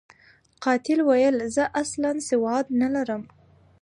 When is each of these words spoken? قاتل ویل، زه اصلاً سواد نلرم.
قاتل 0.63 0.99
ویل، 1.07 1.35
زه 1.55 1.63
اصلاً 1.81 2.11
سواد 2.29 2.65
نلرم. 2.79 3.23